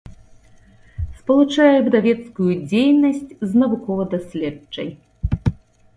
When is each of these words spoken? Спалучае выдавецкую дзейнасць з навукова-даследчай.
Спалучае 1.19 1.75
выдавецкую 1.89 2.49
дзейнасць 2.71 3.29
з 3.51 3.65
навукова-даследчай. 3.65 4.89